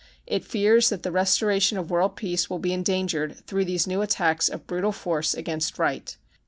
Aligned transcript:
It 0.25 0.43
fears 0.43 0.89
that 0.89 1.03
the 1.03 1.11
restoration 1.11 1.77
of 1.77 1.91
world 1.91 2.15
peace 2.15 2.49
will 2.49 2.57
be 2.57 2.73
endangered 2.73 3.45
through 3.45 3.65
these 3.65 3.85
new 3.85 4.01
attacks 4.01 4.49
of 4.49 4.65
brutal 4.65 4.91
force 4.91 5.35
against 5.35 5.77
right." 5.77 6.17